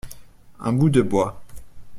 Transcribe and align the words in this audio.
Un 0.59 0.73
bout 0.73 0.89
de 0.89 1.03
bois. 1.03 1.43